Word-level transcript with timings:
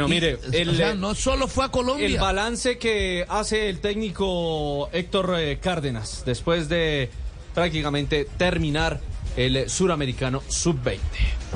No, 0.00 0.08
mire, 0.08 0.38
el, 0.52 0.70
o 0.70 0.74
sea, 0.74 0.94
no 0.94 1.14
solo 1.14 1.46
fue 1.48 1.64
a 1.64 1.68
Colombia. 1.68 2.06
el 2.06 2.18
balance 2.18 2.78
que 2.78 3.24
hace 3.28 3.68
el 3.68 3.80
técnico 3.80 4.88
Héctor 4.92 5.34
eh, 5.38 5.58
Cárdenas 5.60 6.22
después 6.24 6.68
de 6.68 7.10
prácticamente 7.54 8.26
terminar 8.36 9.00
el 9.36 9.68
suramericano 9.68 10.42
sub-20. 10.48 10.98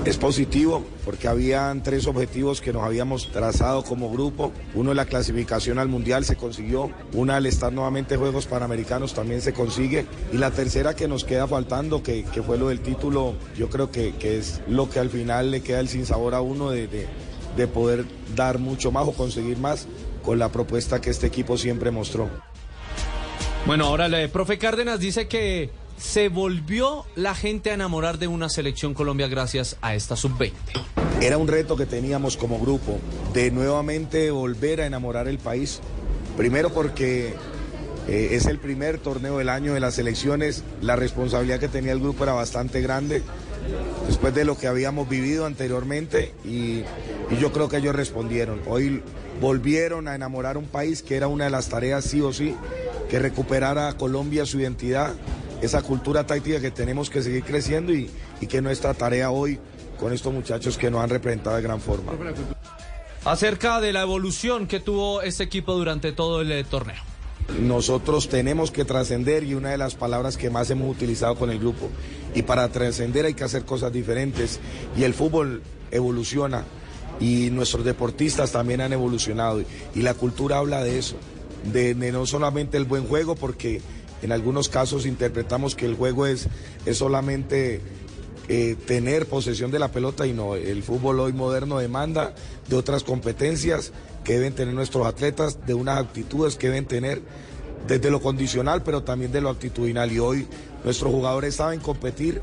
Es 0.05 0.16
positivo 0.16 0.84
porque 1.05 1.28
habían 1.28 1.83
tres 1.83 2.06
objetivos 2.06 2.60
que 2.60 2.72
nos 2.72 2.83
habíamos 2.83 3.30
trazado 3.30 3.84
como 3.84 4.10
grupo. 4.10 4.52
Uno 4.74 4.91
es 4.91 4.97
la 4.97 5.06
clasificación 5.06 5.78
al 5.78 5.88
Mundial, 5.88 6.24
se 6.24 6.36
consiguió. 6.36 6.91
Una 7.12 7.36
al 7.36 7.47
estar 7.47 7.72
nuevamente 7.72 8.16
Juegos 8.16 8.47
Panamericanos 8.47 9.14
también 9.14 9.41
se 9.41 9.52
consigue. 9.52 10.06
Y 10.33 10.38
la 10.38 10.50
tercera 10.50 10.95
que 10.95 11.08
nos 11.08 11.24
queda 11.24 11.47
faltando, 11.47 12.02
que, 12.02 12.24
que 12.24 12.42
fue 12.42 12.58
lo 12.58 12.69
del 12.69 12.80
título, 12.80 13.34
yo 13.56 13.69
creo 13.70 13.91
que, 13.91 14.14
que, 14.14 14.38
es 14.38 14.61
lo 14.69 14.91
que 14.91 14.98
al 14.98 15.11
final 15.11 15.50
le 15.50 15.62
queda 15.62 15.80
el 15.80 15.88
sinsabor 15.88 16.34
a 16.34 16.41
uno 16.41 16.70
de, 16.70 16.86
de, 16.88 17.06
de 17.56 17.66
poder 17.66 18.04
dar 18.34 18.58
mucho 18.58 18.90
más 18.90 19.06
o 19.06 19.12
conseguir 19.12 19.58
más 19.58 19.86
con 20.24 20.38
la 20.38 20.50
propuesta 20.50 21.00
que 21.00 21.10
este 21.10 21.26
equipo 21.26 21.56
siempre 21.56 21.91
mostró. 21.91 22.28
Bueno, 23.66 23.86
ahora 23.86 24.06
el 24.06 24.30
profe 24.30 24.58
Cárdenas 24.58 25.00
dice 25.00 25.28
que 25.28 25.70
se 25.96 26.28
volvió 26.28 27.06
la 27.14 27.34
gente 27.34 27.70
a 27.70 27.74
enamorar 27.74 28.19
de 28.19 28.27
una 28.27 28.48
selección 28.48 28.94
Colombia 28.94 29.28
gracias 29.28 29.77
a 29.80 29.94
esta 29.94 30.16
sub-20. 30.16 30.52
Era 31.20 31.38
un 31.38 31.48
reto 31.48 31.77
que 31.77 31.86
teníamos 31.86 32.36
como 32.36 32.58
grupo 32.58 32.98
de 33.33 33.50
nuevamente 33.50 34.30
volver 34.30 34.80
a 34.80 34.86
enamorar 34.86 35.28
el 35.28 35.39
país. 35.39 35.80
Primero 36.36 36.70
porque 36.70 37.34
eh, 38.08 38.28
es 38.33 38.46
el 38.46 38.58
primer 38.58 38.98
torneo 38.98 39.39
del 39.39 39.48
año 39.48 39.72
de 39.72 39.80
las 39.80 39.94
selecciones, 39.94 40.62
la 40.83 40.96
responsabilidad 40.96 41.61
que 41.61 41.68
tenía 41.68 41.92
el 41.92 42.00
grupo 42.00 42.24
era 42.24 42.33
bastante 42.33 42.83
grande 42.83 43.22
después 44.06 44.34
de 44.34 44.44
lo 44.44 44.58
que 44.58 44.66
habíamos 44.66 45.08
vivido 45.08 45.46
anteriormente 45.46 46.34
y, 46.44 46.83
y 47.30 47.36
yo 47.36 47.53
creo 47.53 47.69
que 47.69 47.78
ellos 47.78 47.94
respondieron. 47.94 48.61
Hoy 48.67 49.03
volvieron 49.41 50.08
a 50.08 50.14
enamorar 50.14 50.56
un 50.56 50.67
país 50.67 51.03
que 51.03 51.17
era 51.17 51.28
una 51.28 51.44
de 51.44 51.50
las 51.50 51.69
tareas 51.69 52.05
sí 52.05 52.20
o 52.20 52.33
sí, 52.33 52.55
que 53.08 53.19
recuperara 53.19 53.89
a 53.89 53.97
Colombia 53.97 54.47
su 54.47 54.61
identidad, 54.61 55.14
esa 55.62 55.83
cultura 55.83 56.27
táctica 56.27 56.61
que 56.61 56.70
tenemos 56.70 57.11
que 57.11 57.22
seguir 57.22 57.45
creciendo 57.45 57.92
y, 57.92 58.11
y 58.41 58.47
que 58.47 58.61
nuestra 58.61 58.95
tarea 58.95 59.30
hoy 59.30 59.58
con 59.98 60.12
estos 60.12 60.33
muchachos 60.33 60.77
que 60.77 60.91
nos 60.91 61.02
han 61.02 61.11
representado 61.11 61.56
de 61.56 61.62
gran 61.62 61.80
forma. 61.80 62.12
Acerca 63.25 63.80
de 63.80 63.92
la 63.92 64.02
evolución 64.02 64.67
que 64.67 64.80
tuvo 64.80 65.22
este 65.22 65.45
equipo 65.45 65.75
durante 65.75 66.12
todo 66.12 66.42
el 66.42 66.52
eh, 66.52 66.64
torneo. 66.64 67.00
Nosotros 67.61 68.28
tenemos 68.28 68.70
que 68.70 68.84
trascender 68.84 69.45
y 69.45 69.55
una 69.55 69.70
de 69.70 69.78
las 69.78 69.95
palabras 69.95 70.36
que 70.36 70.50
más 70.50 70.70
hemos 70.70 70.91
utilizado 70.91 71.34
con 71.36 71.50
el 71.50 71.58
grupo. 71.58 71.89
Y 72.34 72.42
para 72.42 72.69
trascender 72.69 73.27
hay 73.27 73.34
que 73.34 73.45
hacer 73.45 73.64
cosas 73.64 73.92
diferentes 73.92 74.61
y 74.97 75.05
el 75.05 75.14
fútbol 75.14 75.62
evoluciona 75.91 76.64
y 77.20 77.51
nuestros 77.51 77.84
deportistas 77.84 78.53
también 78.53 78.81
han 78.81 78.93
evolucionado 78.93 79.62
y 79.95 80.03
la 80.03 80.15
cultura 80.15 80.59
habla 80.59 80.83
de 80.83 80.98
eso, 80.98 81.17
de, 81.73 81.95
no 81.95 82.27
solamente 82.27 82.77
el 82.77 82.84
buen 82.84 83.07
juego 83.07 83.34
porque 83.34 83.81
en 84.23 84.33
algunos 84.33 84.69
casos 84.69 85.07
interpretamos 85.07 85.74
que 85.74 85.86
el 85.86 85.95
juego 85.95 86.27
es, 86.27 86.48
es 86.86 86.98
solamente 86.98 87.80
eh, 88.48 88.77
tener 88.86 89.27
posesión 89.27 89.70
de 89.70 89.79
la 89.79 89.92
pelota 89.92 90.27
y 90.27 90.33
no, 90.33 90.55
el 90.55 90.83
fútbol 90.83 91.20
hoy 91.20 91.33
moderno 91.33 91.79
demanda 91.79 92.35
de 92.69 92.77
otras 92.77 93.03
competencias 93.05 93.92
que 94.24 94.35
deben 94.35 94.55
tener 94.55 94.74
nuestros 94.74 95.07
atletas, 95.07 95.67
de 95.67 95.74
unas 95.74 95.98
actitudes 95.98 96.57
que 96.57 96.69
deben 96.69 96.86
tener 96.86 97.23
desde 97.86 98.11
lo 98.11 98.20
condicional, 98.20 98.83
pero 98.83 99.03
también 99.03 99.33
de 99.33 99.41
lo 99.41 99.51
actitudinal. 99.51 100.11
Y 100.11 100.19
hoy 100.19 100.47
nuestros 100.85 101.13
jugadores 101.13 101.57
saben 101.57 101.80
competir 101.80 102.41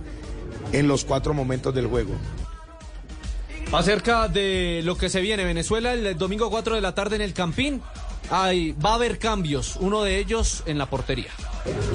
en 0.71 0.87
los 0.87 1.03
cuatro 1.03 1.33
momentos 1.33 1.73
del 1.73 1.87
juego. 1.87 2.11
Acerca 3.73 4.27
de 4.27 4.81
lo 4.83 4.97
que 4.97 5.07
se 5.07 5.21
viene, 5.21 5.45
Venezuela 5.45 5.93
el 5.93 6.17
domingo 6.17 6.49
4 6.49 6.75
de 6.75 6.81
la 6.81 6.93
tarde 6.93 7.15
en 7.15 7.21
el 7.21 7.33
Campín, 7.33 7.81
hay, 8.29 8.73
va 8.73 8.91
a 8.91 8.95
haber 8.95 9.17
cambios, 9.17 9.77
uno 9.79 10.03
de 10.03 10.17
ellos 10.17 10.63
en 10.65 10.77
la 10.77 10.89
portería. 10.89 11.31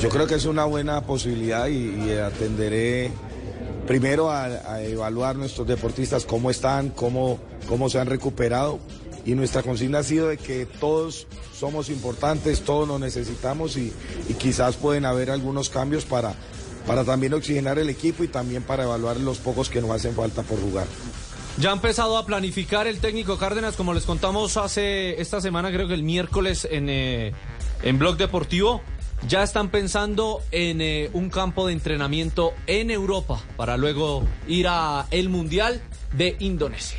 Yo 0.00 0.08
creo 0.08 0.26
que 0.26 0.36
es 0.36 0.46
una 0.46 0.64
buena 0.64 1.02
posibilidad 1.02 1.68
y, 1.68 2.12
atenderé 2.12 3.12
primero 3.86 4.30
a, 4.30 4.44
a, 4.44 4.82
evaluar 4.82 5.36
nuestros 5.36 5.66
deportistas 5.66 6.24
cómo 6.24 6.50
están, 6.50 6.88
cómo, 6.88 7.38
cómo 7.68 7.90
se 7.90 8.00
han 8.00 8.06
recuperado. 8.06 8.78
Y 9.26 9.34
nuestra 9.34 9.62
consigna 9.62 9.98
ha 9.98 10.02
sido 10.02 10.28
de 10.28 10.38
que 10.38 10.64
todos 10.64 11.26
somos 11.54 11.90
importantes, 11.90 12.62
todos 12.62 12.88
nos 12.88 13.00
necesitamos 13.00 13.76
y, 13.76 13.92
y 14.28 14.34
quizás 14.34 14.76
pueden 14.76 15.04
haber 15.04 15.30
algunos 15.30 15.68
cambios 15.68 16.06
para, 16.06 16.34
para 16.86 17.04
también 17.04 17.34
oxigenar 17.34 17.78
el 17.78 17.90
equipo 17.90 18.24
y 18.24 18.28
también 18.28 18.62
para 18.62 18.84
evaluar 18.84 19.18
los 19.18 19.38
pocos 19.38 19.68
que 19.68 19.82
nos 19.82 19.90
hacen 19.90 20.14
falta 20.14 20.42
por 20.42 20.58
jugar. 20.58 20.86
Ya 21.58 21.70
ha 21.70 21.72
empezado 21.72 22.18
a 22.18 22.26
planificar 22.26 22.86
el 22.86 22.98
técnico 22.98 23.38
Cárdenas, 23.38 23.76
como 23.76 23.94
les 23.94 24.04
contamos 24.04 24.58
hace 24.58 25.20
esta 25.22 25.40
semana, 25.40 25.72
creo 25.72 25.88
que 25.88 25.94
el 25.94 26.02
miércoles 26.02 26.68
en, 26.70 26.90
eh, 26.90 27.32
en 27.82 27.98
Blog 27.98 28.18
Deportivo. 28.18 28.82
Ya 29.26 29.42
están 29.42 29.70
pensando 29.70 30.42
en 30.50 30.82
eh, 30.82 31.08
un 31.14 31.30
campo 31.30 31.66
de 31.66 31.72
entrenamiento 31.72 32.52
en 32.66 32.90
Europa 32.90 33.40
para 33.56 33.78
luego 33.78 34.24
ir 34.46 34.66
a 34.68 35.06
el 35.10 35.30
Mundial 35.30 35.80
de 36.12 36.36
Indonesia. 36.40 36.98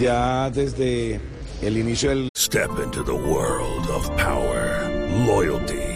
Ya 0.00 0.50
desde 0.50 1.20
el 1.62 1.78
inicio 1.78 2.10
del 2.10 2.28
Step 2.36 2.70
into 2.84 3.04
the 3.04 3.12
world 3.12 3.88
of 3.88 4.08
power, 4.16 4.90
loyalty 5.24 5.95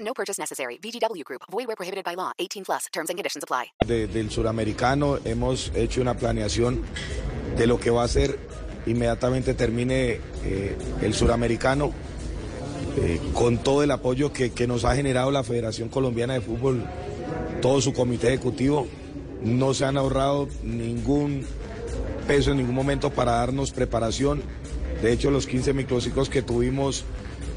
No 0.00 0.12
purchase 0.14 0.38
necessary. 0.38 0.78
VGW 0.78 1.24
Group. 1.24 1.42
Void 1.50 1.66
where 1.66 1.76
prohibited 1.76 2.04
by 2.04 2.14
law. 2.16 2.32
18 2.38 2.64
plus. 2.64 2.88
Terms 2.92 3.10
and 3.10 3.16
conditions 3.16 3.44
apply. 3.44 3.72
De, 3.86 4.06
del 4.06 4.30
suramericano 4.30 5.18
hemos 5.24 5.72
hecho 5.74 6.00
una 6.00 6.14
planeación 6.14 6.82
de 7.56 7.66
lo 7.66 7.78
que 7.78 7.90
va 7.90 8.04
a 8.04 8.08
ser 8.08 8.38
inmediatamente 8.86 9.54
termine 9.54 10.20
eh, 10.44 10.76
el 11.02 11.14
suramericano 11.14 11.92
eh, 12.96 13.20
con 13.34 13.58
todo 13.58 13.82
el 13.82 13.90
apoyo 13.90 14.32
que, 14.32 14.52
que 14.52 14.66
nos 14.66 14.84
ha 14.84 14.96
generado 14.96 15.30
la 15.30 15.44
Federación 15.44 15.88
Colombiana 15.90 16.34
de 16.34 16.40
Fútbol 16.40 16.84
todo 17.60 17.80
su 17.80 17.92
comité 17.92 18.28
ejecutivo. 18.28 18.86
No 19.42 19.74
se 19.74 19.84
han 19.84 19.96
ahorrado 19.96 20.48
ningún 20.62 21.44
peso 22.26 22.50
en 22.50 22.58
ningún 22.58 22.74
momento 22.74 23.10
para 23.10 23.32
darnos 23.32 23.70
preparación. 23.72 24.42
De 25.02 25.12
hecho, 25.12 25.30
los 25.30 25.46
15 25.46 25.72
microciclos 25.72 26.28
que 26.28 26.42
tuvimos, 26.42 27.04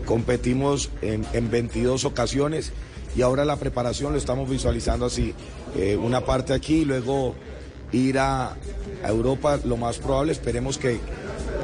competimos 0.06 0.90
en, 1.02 1.25
en 1.34 1.50
22 1.50 2.05
ocasiones 2.05 2.72
y 3.16 3.22
ahora 3.22 3.46
la 3.46 3.58
preparación 3.58 4.11
lo 4.14 4.17
estamos 4.17 4.50
visualizando 4.50 5.05
así. 5.05 5.34
Eh, 5.76 5.96
una 5.96 6.22
parte 6.22 6.53
aquí 6.53 6.78
y 6.78 6.85
luego 6.85 7.35
ir 7.91 8.20
a, 8.20 8.53
a, 9.03 9.09
Europa, 9.09 9.59
lo 9.64 9.78
más 9.78 9.97
probable, 10.00 10.32
esperemos 10.32 10.78
que, 10.78 11.00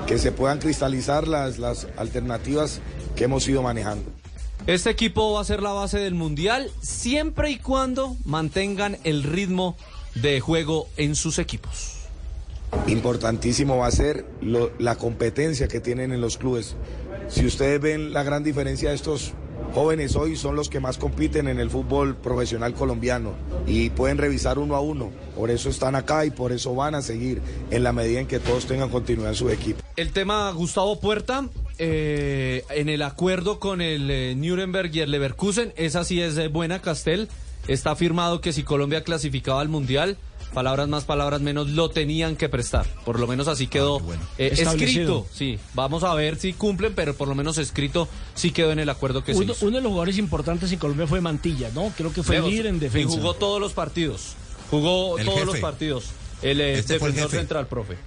que 0.08 0.18
se 0.18 0.32
puedan 0.32 0.60
cristalizar 0.60 1.28
las, 1.28 1.58
las 1.58 1.88
alternativas 1.98 2.82
que 3.16 3.26
hemos 3.26 3.48
ido 3.48 3.64
manejando. 3.64 4.06
Este 4.68 4.90
equipo 4.90 5.34
va 5.34 5.42
a 5.42 5.46
ser 5.46 5.64
la 5.64 5.72
base 5.72 5.98
del 6.00 6.14
Mundial 6.14 6.70
siempre 6.82 7.50
y 7.50 7.58
cuando 7.58 8.16
mantengan 8.26 8.98
el 9.04 9.24
ritmo 9.24 9.76
de 10.16 10.40
juego 10.40 10.88
en 10.98 11.16
sus 11.16 11.40
equipos. 11.40 11.96
Importantísimo 12.88 13.78
va 13.78 13.88
a 13.88 13.92
ser 13.92 14.26
lo, 14.42 14.72
la 14.78 14.96
competencia 14.96 15.68
que 15.68 15.80
tienen 15.80 16.12
en 16.12 16.22
los 16.22 16.38
clubes. 16.38 16.76
Si 17.30 17.46
ustedes 17.46 17.80
ven 17.80 18.12
la 18.12 18.24
gran 18.24 18.44
diferencia 18.44 18.90
de 18.90 18.96
estos 18.96 19.34
jóvenes 19.74 20.16
hoy 20.16 20.36
son 20.36 20.56
los 20.56 20.68
que 20.68 20.80
más 20.80 20.98
compiten 20.98 21.48
en 21.48 21.60
el 21.60 21.70
fútbol 21.70 22.16
profesional 22.16 22.74
colombiano 22.74 23.34
y 23.68 23.92
pueden 23.92 24.18
revisar 24.18 24.58
uno 24.58 24.76
a 24.76 24.82
uno. 24.82 25.12
Por 25.36 25.52
eso 25.52 25.70
están 25.70 25.96
acá 25.96 26.26
y 26.26 26.32
por 26.32 26.52
eso 26.52 26.74
van 26.74 26.96
a 26.96 27.02
seguir 27.02 27.42
en 27.70 27.84
la 27.84 27.94
medida 27.94 28.20
en 28.20 28.28
que 28.28 28.40
todos 28.40 28.66
tengan 28.66 28.90
continuidad 28.90 29.30
en 29.30 29.36
su 29.36 29.50
equipo. 29.50 29.82
El 29.96 30.12
tema 30.12 30.52
Gustavo 30.52 31.00
Puerta 31.00 31.48
eh, 31.78 32.66
en 32.72 32.90
el 32.90 33.02
acuerdo 33.02 33.60
con 33.60 33.82
el 33.82 34.10
eh, 34.12 34.36
Nuremberg 34.36 34.94
y 34.94 35.00
el 35.00 35.12
Leverkusen. 35.12 35.74
Esa 35.78 36.04
sí 36.04 36.22
es 36.22 36.38
eh, 36.38 36.48
buena, 36.48 36.82
Castel. 36.82 37.30
Está 37.68 37.96
firmado 37.96 38.42
que 38.42 38.52
si 38.52 38.64
Colombia 38.64 39.04
clasificaba 39.04 39.62
al 39.62 39.70
Mundial, 39.70 40.18
palabras 40.54 40.88
más, 40.88 41.06
palabras 41.06 41.42
menos, 41.42 41.70
lo 41.70 41.90
tenían 41.90 42.36
que 42.36 42.50
prestar. 42.50 42.86
Por 43.06 43.20
lo 43.20 43.28
menos 43.28 43.48
así 43.48 43.68
quedó 43.68 44.00
eh, 44.38 44.50
Establecido. 44.54 45.20
escrito. 45.20 45.28
Sí, 45.34 45.60
vamos 45.74 46.04
a 46.04 46.14
ver 46.14 46.38
si 46.38 46.54
cumplen, 46.54 46.94
pero 46.96 47.14
por 47.16 47.28
lo 47.28 47.36
menos 47.36 47.58
escrito 47.58 48.08
sí 48.36 48.52
quedó 48.52 48.72
en 48.72 48.80
el 48.80 48.90
acuerdo 48.90 49.24
que 49.24 49.34
se 49.34 49.40
Uno, 49.42 49.54
hizo. 49.54 49.66
uno 49.68 49.78
de 49.78 49.82
los 49.84 49.90
jugadores 49.92 50.18
importantes 50.18 50.72
en 50.72 50.80
Colombia 50.80 51.08
fue 51.08 51.22
Mantilla, 51.22 51.70
¿no? 51.74 51.92
Creo 51.96 52.12
que 52.14 52.24
fue 52.24 52.36
Lejos. 52.38 52.50
líder 52.52 52.66
en 52.68 52.76
Y 52.76 52.80
defensa. 52.80 53.16
jugó 53.16 53.34
todos 53.36 53.60
los 53.62 53.74
partidos. 53.74 54.34
Jugó 54.70 55.18
El 55.18 55.26
todos 55.26 55.46
los 55.46 55.58
partidos. 55.60 56.06
El 56.42 56.62
eh, 56.62 56.80
Este 56.80 56.94
el 56.96 57.00
defensor 57.00 57.24
jefe. 57.30 57.38
central, 57.40 57.68
profe. 57.68 57.98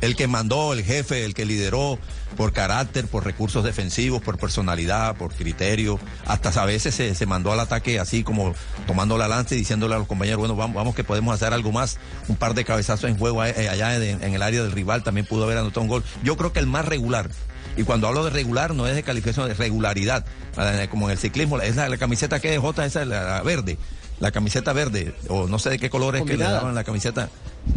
El 0.00 0.14
que 0.14 0.26
mandó, 0.26 0.72
el 0.72 0.84
jefe, 0.84 1.24
el 1.24 1.34
que 1.34 1.44
lideró 1.44 1.98
por 2.36 2.52
carácter, 2.52 3.06
por 3.06 3.24
recursos 3.24 3.64
defensivos, 3.64 4.20
por 4.22 4.38
personalidad, 4.38 5.16
por 5.16 5.32
criterio. 5.32 5.98
Hasta 6.26 6.50
a 6.60 6.64
veces 6.66 6.94
se, 6.94 7.14
se 7.14 7.26
mandó 7.26 7.52
al 7.52 7.60
ataque 7.60 7.98
así 7.98 8.22
como 8.22 8.54
tomando 8.86 9.16
la 9.16 9.26
lanza 9.26 9.54
y 9.54 9.58
diciéndole 9.58 9.94
a 9.94 9.98
los 9.98 10.06
compañeros, 10.06 10.38
bueno, 10.38 10.54
vamos, 10.54 10.76
vamos 10.76 10.94
que 10.94 11.02
podemos 11.04 11.34
hacer 11.34 11.52
algo 11.52 11.72
más. 11.72 11.98
Un 12.28 12.36
par 12.36 12.54
de 12.54 12.64
cabezazos 12.64 13.08
en 13.10 13.18
juego 13.18 13.44
eh, 13.44 13.68
allá 13.68 13.96
en, 13.96 14.22
en 14.22 14.34
el 14.34 14.42
área 14.42 14.62
del 14.62 14.72
rival 14.72 15.02
también 15.02 15.26
pudo 15.26 15.44
haber 15.44 15.58
anotado 15.58 15.80
un 15.82 15.88
gol. 15.88 16.04
Yo 16.22 16.36
creo 16.36 16.52
que 16.52 16.58
el 16.60 16.66
más 16.66 16.84
regular. 16.84 17.30
Y 17.76 17.82
cuando 17.84 18.06
hablo 18.08 18.24
de 18.24 18.30
regular 18.30 18.74
no 18.74 18.86
es 18.86 18.94
de 18.94 19.02
calificación, 19.02 19.48
de 19.48 19.54
regularidad. 19.54 20.24
Eh, 20.58 20.88
Como 20.90 21.06
en 21.06 21.12
el 21.12 21.18
ciclismo, 21.18 21.60
es 21.60 21.76
la, 21.76 21.88
la 21.88 21.96
camiseta 21.98 22.40
que 22.40 22.54
es 22.54 22.60
J, 22.60 22.86
esa 22.86 23.02
es 23.02 23.08
la, 23.08 23.22
la 23.22 23.42
verde. 23.42 23.78
La 24.18 24.30
camiseta 24.30 24.72
verde, 24.72 25.14
o 25.28 25.46
no 25.46 25.58
sé 25.58 25.68
de 25.68 25.78
qué 25.78 25.90
color 25.90 26.16
es 26.16 26.22
que 26.22 26.38
le 26.38 26.44
daban 26.44 26.74
la 26.74 26.84
camiseta. 26.84 27.28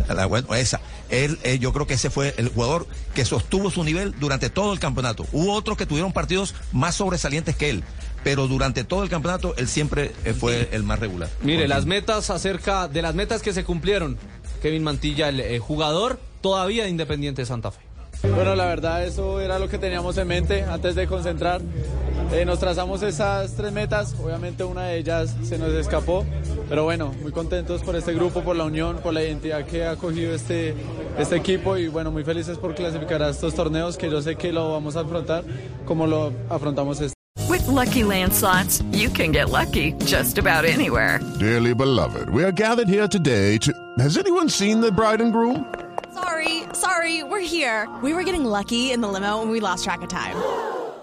La, 0.08 0.26
bueno, 0.26 0.54
esa. 0.56 0.82
Él, 1.10 1.40
él, 1.44 1.60
yo 1.60 1.74
creo 1.74 1.88
que 1.88 1.96
ese 1.96 2.10
fue 2.10 2.34
el 2.38 2.50
jugador 2.50 2.88
que 3.14 3.26
sostuvo 3.26 3.70
su 3.72 3.84
nivel 3.84 4.14
durante 4.20 4.50
todo 4.50 4.74
el 4.74 4.80
campeonato. 4.80 5.26
Hubo 5.32 5.54
otros 5.54 5.78
que 5.78 5.86
tuvieron 5.86 6.14
partidos 6.14 6.56
más 6.72 6.96
sobresalientes 6.96 7.56
que 7.56 7.70
él, 7.70 7.84
pero 8.24 8.48
durante 8.48 8.84
todo 8.84 9.04
el 9.04 9.10
campeonato 9.10 9.56
él 9.58 9.68
siempre 9.68 10.12
eh, 10.26 10.34
fue 10.34 10.70
el 10.72 10.84
más 10.84 11.00
regular. 11.00 11.30
Mire, 11.42 11.68
las 11.68 11.86
metas 11.86 12.30
acerca 12.30 12.88
de 12.88 13.02
las 13.02 13.16
metas 13.16 13.42
que 13.42 13.54
se 13.54 13.64
cumplieron. 13.64 14.18
Kevin 14.62 14.84
Mantilla, 14.84 15.30
el 15.30 15.40
eh, 15.40 15.60
jugador 15.60 16.20
todavía 16.42 16.84
de 16.84 16.90
Independiente 16.90 17.46
Santa 17.46 17.72
Fe. 17.72 17.80
Bueno, 18.22 18.56
la 18.56 18.66
verdad 18.66 19.06
eso 19.06 19.40
era 19.40 19.60
lo 19.60 19.70
que 19.70 19.78
teníamos 19.78 20.18
en 20.18 20.28
mente 20.28 20.64
antes 20.64 20.96
de 20.96 21.08
concentrar. 21.08 21.62
Eh, 22.32 22.46
nos 22.46 22.60
trazamos 22.60 23.02
esas 23.02 23.54
tres 23.56 23.72
metas, 23.72 24.16
obviamente 24.24 24.64
una 24.64 24.84
de 24.84 25.00
ellas 25.00 25.36
se 25.44 25.58
nos 25.58 25.74
escapó, 25.74 26.24
pero 26.70 26.84
bueno, 26.84 27.12
muy 27.24 27.32
contentos 27.32 27.82
por 27.82 27.96
este 27.96 28.14
grupo, 28.14 28.42
por 28.44 28.56
la 28.56 28.66
unión, 28.66 28.98
por 28.98 29.14
la 29.16 29.24
identidad 29.24 29.66
que 29.66 29.84
ha 29.84 29.96
cogido 29.96 30.36
este, 30.36 30.76
este 31.18 31.36
equipo 31.36 31.76
y 31.76 31.88
bueno, 31.88 32.12
muy 32.12 32.24
felices 32.24 32.60
por 32.60 32.76
clasificar 32.76 33.24
a 33.24 33.30
estos 33.30 33.56
torneos 33.56 33.98
que 33.98 34.12
yo 34.12 34.22
sé 34.22 34.36
que 34.36 34.54
lo 34.54 34.72
vamos 34.74 34.96
a 34.96 35.00
afrontar 35.00 35.44
como 35.86 36.06
lo 36.06 36.32
afrontamos 36.50 37.02
este. 37.02 37.16
With 37.50 37.66
Lucky 37.68 38.04
Land 38.04 38.32
slots, 38.32 38.84
you 38.92 39.10
can 39.10 39.32
get 39.32 39.50
lucky 39.50 39.94
just 40.06 40.38
about 40.38 40.66
anywhere. 40.66 41.20
Dearly 41.40 41.74
beloved, 41.74 42.30
we 42.30 42.44
are 42.44 42.52
gathered 42.52 42.88
here 42.88 43.08
today 43.08 43.58
to. 43.58 43.74
Has 43.98 44.18
anyone 44.18 44.50
seen 44.50 44.82
the 44.82 44.92
bride 44.92 45.20
and 45.20 45.34
groom? 45.34 45.66
Sorry, 46.14 46.64
sorry, 46.74 47.24
we're 47.24 47.40
here. 47.40 47.88
We 48.04 48.14
were 48.14 48.24
getting 48.24 48.46
lucky 48.46 48.92
in 48.92 49.02
the 49.02 49.08
limo 49.08 49.42
and 49.42 49.50
we 49.50 49.60
lost 49.60 49.84
track 49.84 50.04
of 50.04 50.10
time. 50.10 50.36